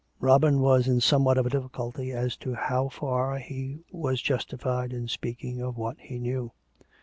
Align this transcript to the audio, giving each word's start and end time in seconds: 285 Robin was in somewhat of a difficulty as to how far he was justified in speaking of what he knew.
285 0.19 0.31
Robin 0.51 0.61
was 0.63 0.87
in 0.87 0.99
somewhat 0.99 1.37
of 1.37 1.45
a 1.45 1.49
difficulty 1.51 2.11
as 2.11 2.35
to 2.35 2.55
how 2.55 2.89
far 2.89 3.37
he 3.37 3.83
was 3.91 4.19
justified 4.19 4.93
in 4.93 5.07
speaking 5.07 5.61
of 5.61 5.77
what 5.77 5.97
he 5.99 6.17
knew. 6.17 6.51